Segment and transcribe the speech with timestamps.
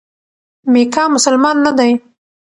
[0.71, 1.91] میکا مسلمان نه دی.